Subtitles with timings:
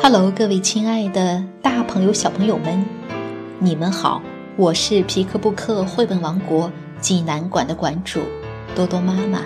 [0.00, 2.84] Hello，各位亲爱的大朋友、小朋友们，
[3.58, 4.22] 你们好！
[4.56, 8.20] 我是皮克布克绘本王国济南馆的馆主
[8.76, 9.42] 多多妈妈。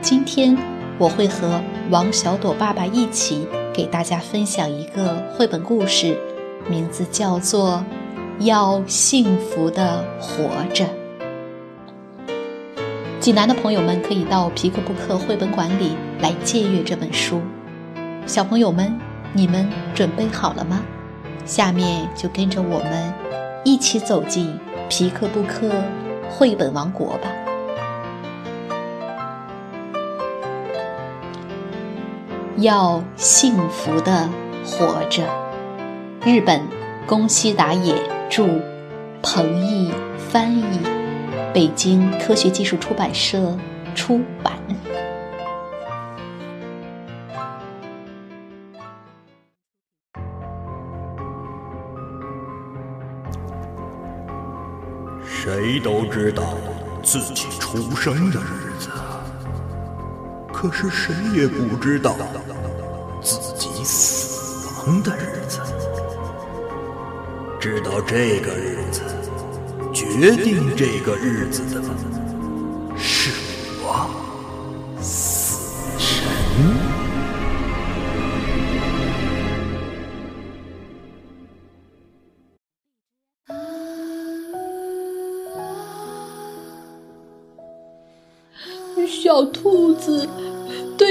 [0.00, 0.56] 今天
[0.98, 6.16] 我会和王小朵爸爸一起给大家分享一个绘本故事，
[6.70, 7.84] 名字叫做
[8.46, 10.84] 《要幸福的活着》。
[13.20, 17.40] 济南的朋友们可以到皮克布克绘本馆里来借阅这本书。
[18.26, 18.96] 小朋友们。
[19.36, 20.80] 你们准备好了吗？
[21.44, 23.12] 下面就跟着我们
[23.64, 25.70] 一起走进皮克布克
[26.30, 27.28] 绘本王国吧。
[32.58, 34.26] 要幸福的
[34.64, 35.24] 活着。
[36.24, 36.62] 日本
[37.06, 37.94] 宫西达也
[38.30, 38.46] 著，
[39.20, 40.78] 彭毅翻译，
[41.52, 43.54] 北京科学技术出版社
[43.94, 44.54] 出版。
[55.44, 56.56] 谁都知道
[57.02, 58.88] 自己出生的日子，
[60.50, 62.16] 可是谁也不知道
[63.20, 65.60] 自己死亡的日子。
[67.60, 69.02] 知道这个日子，
[69.92, 71.82] 决定这个日子的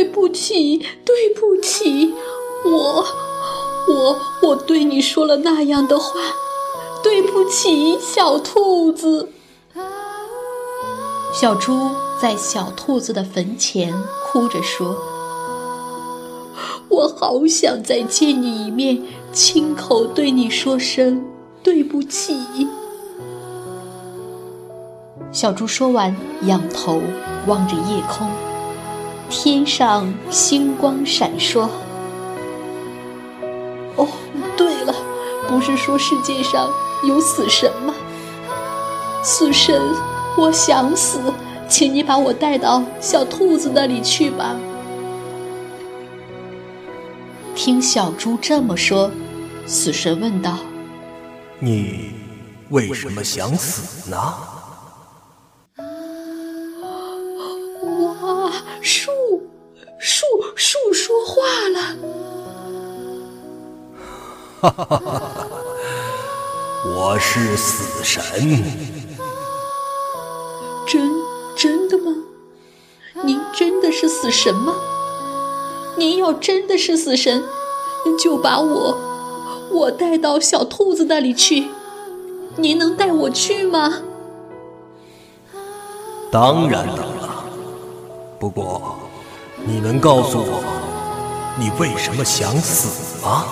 [0.03, 2.13] 对不起，对不起，
[2.65, 3.05] 我，
[3.87, 6.19] 我，我对你说了那样的话，
[7.01, 9.29] 对不起，小兔子。
[11.33, 11.89] 小猪
[12.21, 13.93] 在小兔子的坟前
[14.25, 14.93] 哭着说
[16.91, 19.01] ：“我好想再见你一面，
[19.31, 21.25] 亲口对你说声
[21.63, 22.35] 对不起。”
[25.31, 27.01] 小猪说完，仰头
[27.47, 28.29] 望着夜空，
[29.29, 31.67] 天上星光闪烁。
[33.95, 34.07] 哦，
[34.55, 34.93] 对了，
[35.47, 36.69] 不是说世界上
[37.03, 37.93] 有死神吗？
[39.23, 39.81] 死神，
[40.37, 41.19] 我想死，
[41.69, 44.55] 请你把我带到小兔子那里去吧。
[47.55, 49.09] 听小猪这么说，
[49.65, 50.57] 死神问道
[51.59, 52.11] ：“你
[52.69, 54.17] 为什么想死呢？”
[60.65, 61.79] 树，说话了。
[64.61, 65.47] 哈哈哈哈哈！
[66.85, 68.23] 我是死神。
[70.87, 71.11] 真
[71.57, 72.15] 真的吗？
[73.25, 74.73] 您真的是死神吗？
[75.97, 77.43] 您要真的是死神，
[78.17, 78.97] 就把我
[79.69, 81.67] 我带到小兔子那里去。
[82.55, 83.95] 您能带我去吗？
[86.31, 87.43] 当然能了。
[88.39, 88.97] 不过，
[89.65, 90.61] 你能告诉我，
[91.57, 93.45] 你为什么想死吗？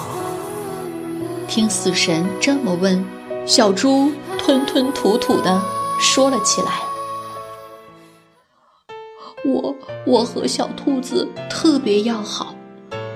[1.48, 3.02] 听死神这么问，
[3.46, 5.62] 小猪吞吞吐吐的
[6.02, 6.82] 说了起来
[9.46, 9.74] ：“我
[10.06, 12.54] 我和小兔子特别要好，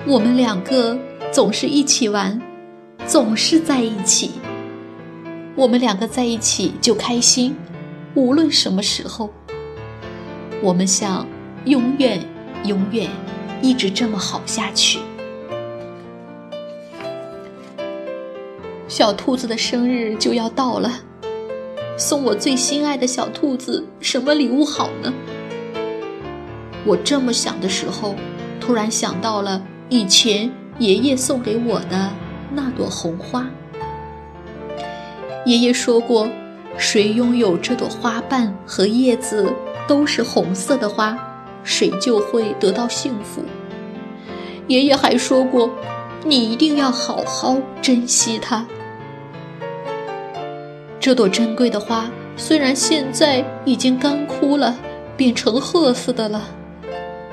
[0.06, 0.98] 我们两个
[1.30, 2.40] 总是一起玩，
[3.06, 4.30] 总是在一起。
[5.54, 7.54] 我们两个在一起就开心，
[8.14, 9.28] 无论什么时候，
[10.62, 11.26] 我们想。”
[11.66, 12.24] 永远，
[12.66, 13.08] 永远，
[13.62, 14.98] 一直这么好下去。
[18.88, 20.90] 小兔子的生日就要到了，
[21.96, 25.12] 送我最心爱的小兔子什么礼物好呢？
[26.84, 28.14] 我这么想的时候，
[28.60, 32.10] 突然想到了以前爷爷送给我的
[32.52, 33.46] 那朵红花。
[35.44, 36.28] 爷爷说过，
[36.78, 39.52] 谁拥有这朵花瓣和叶子
[39.88, 41.18] 都是红色的花。
[41.66, 43.42] 谁就会得到幸福。
[44.68, 45.68] 爷爷还说过，
[46.24, 48.64] 你一定要好好珍惜它。
[51.00, 54.74] 这朵珍贵的花虽然现在已经干枯了，
[55.16, 56.42] 变成褐色的了，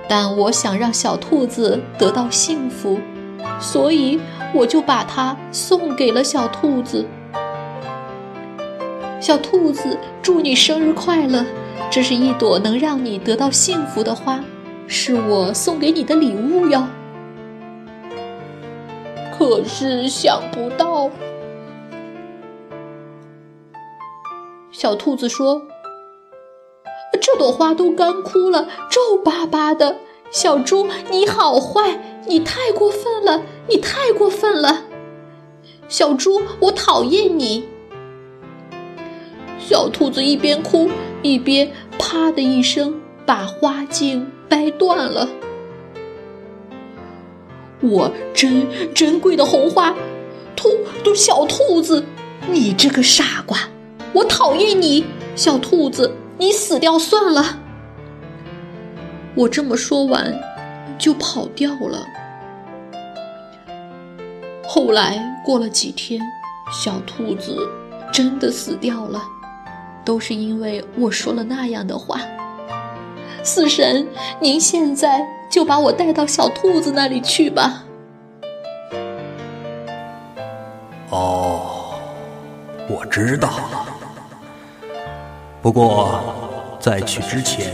[0.07, 2.99] 但我想让小兔子得到幸福，
[3.59, 4.19] 所以
[4.53, 7.05] 我就把它送给了小兔子。
[9.19, 11.43] 小兔子，祝你生日快乐！
[11.91, 14.43] 这是一朵能让你得到幸福的花，
[14.87, 16.87] 是我送给你的礼物哟。
[19.37, 21.09] 可是想不到，
[24.71, 25.61] 小兔子说
[27.21, 29.97] ：“这朵花都干枯了，皱巴巴的。”
[30.31, 33.43] 小猪，你好坏，你太过分了！
[33.67, 34.81] 你太过分了！
[35.87, 37.65] 小猪，我讨厌你！
[39.59, 40.89] 小兔子一边哭
[41.23, 45.27] 一边啪的一声把花茎掰断了。
[47.79, 49.95] 我珍珍贵的红花，
[50.55, 50.69] 兔
[51.03, 52.05] 兔小兔子，
[52.49, 53.57] 你这个傻瓜！
[54.13, 55.05] 我讨厌你，
[55.35, 57.59] 小兔子，你死掉算了。
[59.35, 60.39] 我这么说完，
[60.99, 62.05] 就跑掉了。
[64.65, 66.21] 后来过了几天，
[66.71, 67.57] 小兔子
[68.11, 69.21] 真的死掉了，
[70.05, 72.19] 都是因为我说了那样的话。
[73.43, 74.07] 死神，
[74.39, 77.83] 您现在就把我带到小兔子那里去吧。
[81.09, 81.95] 哦，
[82.89, 83.85] 我知道了。
[85.61, 86.21] 不过，
[86.79, 87.73] 在去之前，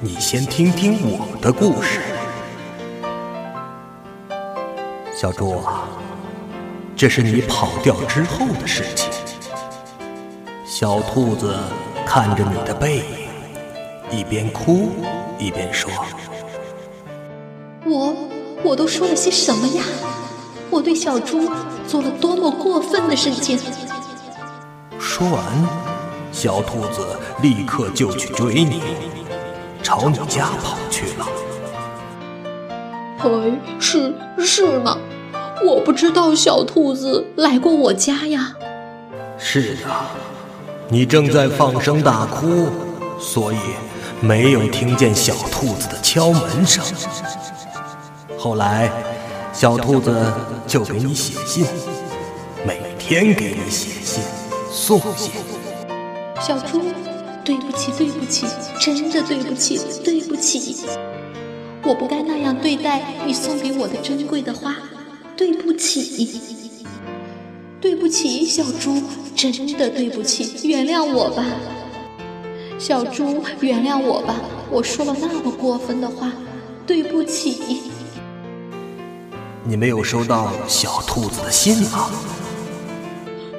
[0.00, 2.00] 你先听听我的故事。
[5.14, 5.88] 小猪啊，
[6.96, 9.10] 这是你跑掉之后的事情。
[10.80, 11.54] 小兔子
[12.06, 13.04] 看着你的背影，
[14.18, 14.88] 一边哭
[15.38, 15.90] 一边说
[17.84, 18.16] ：“我
[18.62, 19.84] 我都说了些什么呀？
[20.70, 21.50] 我对小猪
[21.86, 23.58] 做了多么过分的事情？”
[24.98, 25.44] 说完，
[26.32, 27.06] 小兔子
[27.42, 28.80] 立刻就去追你，
[29.82, 31.28] 朝你家跑去了。
[33.18, 34.96] 哎，是是吗？
[35.62, 38.56] 我不知道小兔子来过我家呀。
[39.36, 39.86] 是的，
[40.92, 42.66] 你正在放声大哭，
[43.16, 43.56] 所以
[44.20, 46.84] 没有听见小兔子的敲门声。
[48.36, 48.90] 后来，
[49.52, 50.20] 小兔子
[50.66, 51.64] 就给你写信，
[52.66, 54.20] 每天给你写信、
[54.68, 55.30] 送信。
[56.40, 56.82] 小猪，
[57.44, 58.48] 对不起，对不起，
[58.80, 60.74] 真的对不起，对不起。
[61.84, 64.74] 我不该那样对待你送给我的珍贵的花，
[65.36, 66.40] 对不起，
[67.80, 69.02] 对不起，小猪，
[69.34, 71.44] 真的对不起，原谅我吧，
[72.78, 74.36] 小猪，原谅我吧，
[74.70, 76.30] 我说了那么过分的话，
[76.86, 77.80] 对不起。
[79.64, 82.10] 你没有收到小兔子的信吗？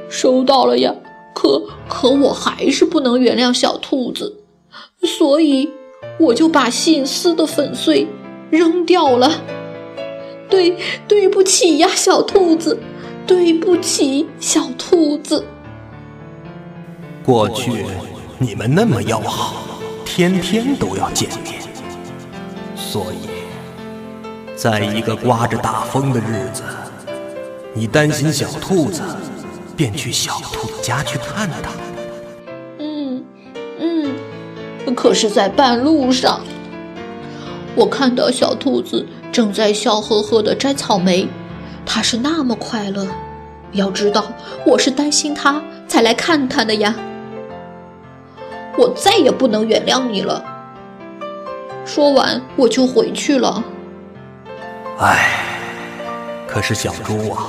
[0.10, 0.94] 收到了呀，
[1.34, 4.38] 可可我还是不能原谅小兔子，
[5.04, 5.70] 所以。
[6.20, 8.08] 我就把信撕得粉碎，
[8.50, 9.44] 扔掉了。
[10.50, 10.76] 对，
[11.08, 12.80] 对不起呀，小兔子，
[13.32, 15.46] 对不起，小兔子。
[17.24, 17.86] 过去
[18.38, 19.64] 你们那么要好，
[20.04, 21.62] 天天都要见面，
[22.76, 23.30] 所以，
[24.54, 26.62] 在一个刮着大风的日子，
[27.74, 29.02] 你担心小兔子，
[29.78, 31.72] 便去小兔子家去看它。
[32.80, 33.24] 嗯
[33.80, 34.14] 嗯
[34.94, 36.42] 可是，在半路上，
[37.78, 41.30] 我看到小兔子正在笑呵呵的摘草莓，
[41.86, 43.08] 他是那么快乐。
[43.74, 44.26] 要知道，
[44.66, 46.94] 我是担心他才来看他的呀。
[48.78, 50.44] 我再也不能原谅你了。
[51.86, 53.64] 说完，我就回去了。
[55.00, 55.44] 唉，
[56.48, 57.48] 可是小猪啊，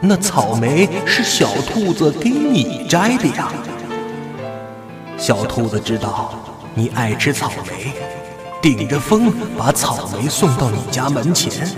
[0.00, 3.52] 那草莓是小兔子给你摘的呀。
[5.18, 6.32] 小兔子知道。
[6.72, 7.92] 你爱吃草莓，
[8.62, 11.68] 顶着风把草莓送到你家门前，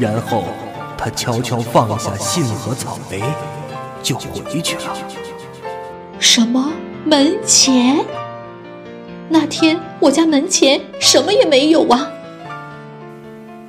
[0.00, 0.44] 然后
[0.96, 3.22] 他悄悄放下信和草莓，
[4.02, 4.96] 就回去了。
[6.18, 6.72] 什么
[7.04, 8.04] 门前？
[9.28, 12.10] 那天我家门前什么也没有啊！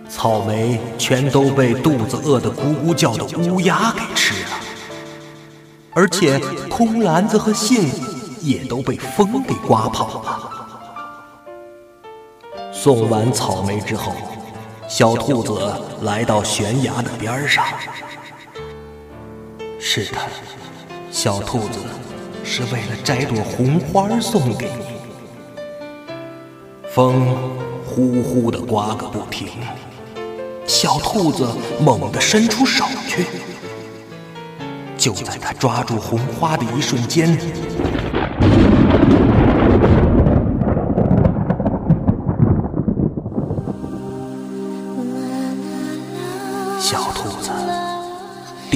[0.09, 4.49] 草莓全都被肚子饿得咕咕叫的乌鸦给吃了，
[5.93, 7.89] 而且空篮子和信。
[8.39, 10.39] 也都被风给刮跑了。
[12.71, 14.13] 送完草莓之后，
[14.87, 15.59] 小兔子
[16.03, 17.65] 来到悬崖的边上。
[19.79, 20.17] 是的，
[21.11, 21.79] 小兔子
[22.43, 24.97] 是为了摘朵红花送给你。
[26.89, 27.35] 风
[27.85, 29.49] 呼呼的刮个不停，
[30.65, 31.45] 小兔子
[31.81, 33.25] 猛地伸出手去。
[34.97, 37.37] 就在他抓住红花的一瞬间。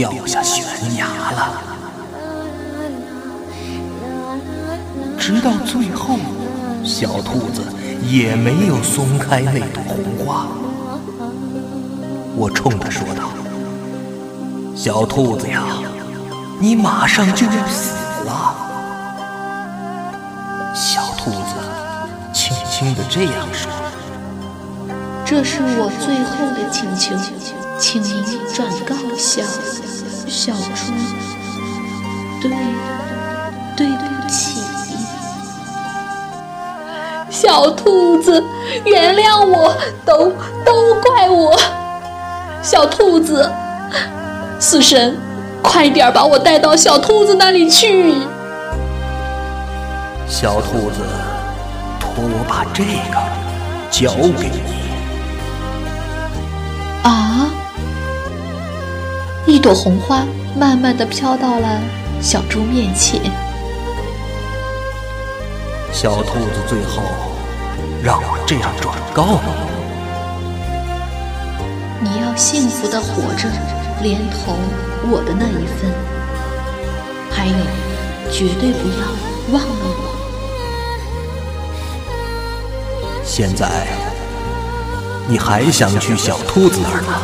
[0.01, 0.65] 掉下悬
[0.96, 1.62] 崖了，
[5.15, 6.17] 直到最后，
[6.84, 7.62] 小兔子
[8.10, 10.48] 也没有松开那朵红花。
[12.36, 13.29] 我冲他说道
[14.75, 15.65] ：“小兔子呀，
[16.60, 17.93] 你马上就要死
[18.25, 18.55] 了。”
[20.74, 21.53] 小兔子
[22.34, 23.70] 轻轻地这样说
[25.24, 27.15] ：“这是我最后的请求。”
[27.82, 28.24] 请您
[28.54, 29.42] 转告小
[30.28, 30.94] 小猪，
[32.40, 32.52] 对
[33.76, 34.62] 对不起，
[37.32, 38.42] 小兔子，
[38.86, 40.32] 原谅我，都
[40.64, 41.60] 都怪我，
[42.62, 43.52] 小兔子，
[44.60, 45.18] 死神，
[45.64, 48.14] 快点把我带到小兔子那里去。
[50.28, 51.02] 小兔子，
[52.00, 53.18] 托我把这个
[53.90, 54.62] 交给你。
[57.04, 57.50] 啊！
[59.51, 60.25] 一朵红花
[60.58, 61.81] 慢慢的飘到了
[62.22, 63.20] 小猪面前。
[65.91, 67.03] 小兔子最后
[68.01, 69.41] 让我这样转告
[72.00, 73.50] 你：你要幸福的活着，
[74.01, 74.55] 连同
[75.12, 75.91] 我的那一份，
[77.29, 77.53] 还有，
[78.31, 79.05] 绝对不要
[79.51, 79.96] 忘了我。
[83.25, 83.67] 现在，
[85.27, 87.20] 你还想去小兔子那儿吗？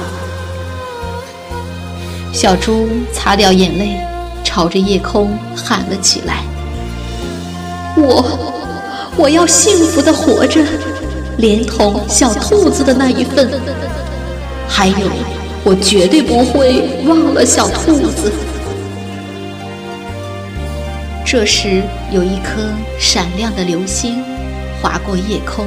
[2.37, 3.97] 小猪擦掉眼泪，
[4.43, 6.43] 朝着夜空喊了起来
[7.97, 8.23] ：“我，
[9.17, 10.61] 我要幸福的活着，
[11.39, 13.49] 连同小兔子的那一份，
[14.67, 15.09] 还有，
[15.63, 18.31] 我绝对不会忘了小兔子。”
[21.25, 22.61] 这时，有一颗
[22.99, 24.23] 闪亮的流星
[24.79, 25.65] 划过夜空。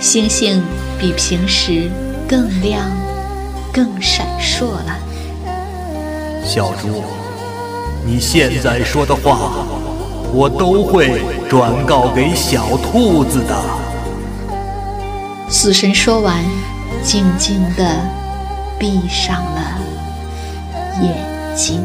[0.00, 0.60] 星星
[0.98, 1.88] 比平时
[2.26, 2.90] 更亮、
[3.72, 4.98] 更闪烁了。
[6.44, 7.02] 小猪，
[8.04, 9.64] 你现在说的话，
[10.32, 13.56] 我都会转告给小兔子的。
[15.48, 16.44] 死神说完，
[17.02, 17.96] 静静的
[18.78, 19.78] 闭上了
[21.02, 21.14] 眼
[21.56, 21.84] 睛。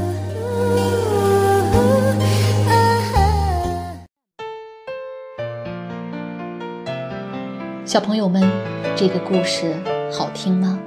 [7.85, 8.43] 小朋友们，
[8.95, 9.75] 这个故事
[10.11, 10.79] 好听吗？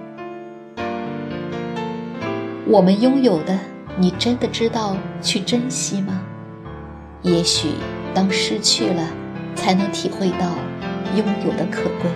[2.70, 3.58] 我们拥有的，
[3.96, 6.20] 你真的知道去珍惜吗？
[7.22, 7.70] 也许
[8.12, 9.08] 当失去了，
[9.54, 10.54] 才能体会到
[11.16, 12.10] 拥有的可贵。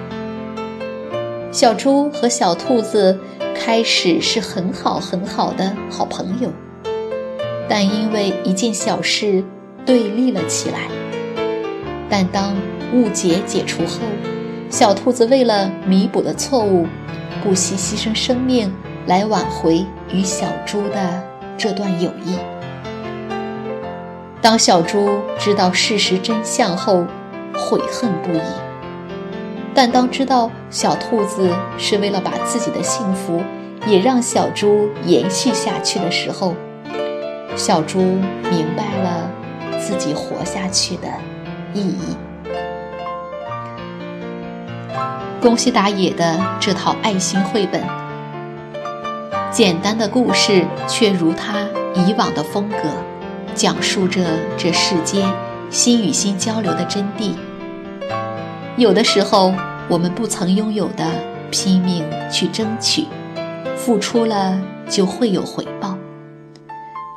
[1.50, 3.18] 小猪和小兔子
[3.54, 6.50] 开始是很好很好的好朋友，
[7.66, 9.42] 但因为一件小事
[9.87, 10.80] 对立了起来。
[12.11, 12.54] 但当
[12.92, 14.00] 误解解除后，
[14.68, 16.87] 小兔子为了弥补的错误，
[17.42, 18.71] 不惜牺牲生命
[19.06, 21.23] 来挽回与小猪的
[21.56, 22.38] 这段友谊。
[24.40, 27.06] 当小猪知道事实真相后，
[27.54, 28.40] 悔恨不已。
[29.75, 33.40] 但当知道小兔子是为了把自己的幸福
[33.87, 36.54] 也让小猪延续下去的时候，
[37.56, 39.30] 小猪明白了
[39.78, 41.09] 自己活下去的
[41.73, 42.16] 意义。
[45.40, 47.82] 宫西达也的这套爱心绘本，
[49.52, 52.76] 简单的故事却如他以往的风格，
[53.54, 54.25] 讲述着
[54.56, 55.30] 这世间
[55.68, 57.32] 心与心交流的真谛。
[58.78, 59.52] 有的时候，
[59.88, 61.04] 我们不曾拥有的，
[61.50, 63.06] 拼命去争取，
[63.76, 65.99] 付出了就会有回报；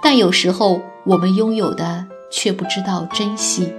[0.04, 3.74] 但有时候，我们拥有的却不知道珍惜，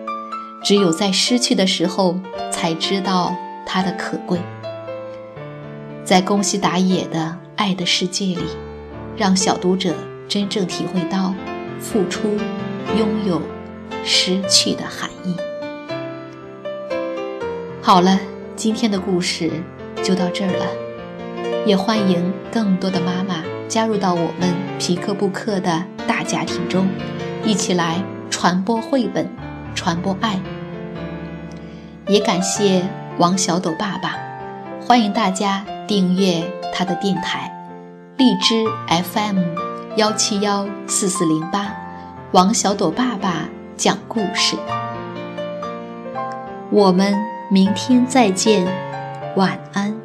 [0.65, 2.17] 只有在失去的时候
[2.51, 3.35] 才知道。
[3.69, 4.39] 它的可贵，
[6.05, 8.39] 在宫西达也的爱的世界里，
[9.17, 9.95] 让小读者
[10.29, 11.35] 真正体会到
[11.81, 12.37] 付出、
[12.97, 13.43] 拥有、
[14.05, 15.35] 失去的含义。
[17.83, 18.19] 好了，
[18.55, 19.51] 今天的故事
[20.03, 20.67] 就到这儿了，
[21.67, 26.87] 也欢迎更多的妈妈加入到我们皮克布克的大家庭中，
[27.45, 29.29] 一起来传播绘本，
[29.75, 30.39] 传播爱。
[32.07, 32.85] 也感谢。
[33.19, 34.15] 王小斗爸爸，
[34.89, 36.41] 欢迎大家订阅
[36.73, 37.51] 他的电台，
[38.17, 38.65] 荔枝
[39.13, 39.41] FM
[39.97, 41.75] 幺七幺四四零八。
[42.31, 44.57] 王小朵爸爸讲故事，
[46.71, 47.13] 我们
[47.51, 48.65] 明天再见，
[49.35, 49.96] 晚安。